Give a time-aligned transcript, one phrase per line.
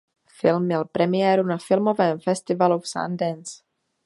[0.39, 3.61] Film měl premiéru na filmovém festivalu v Sundance.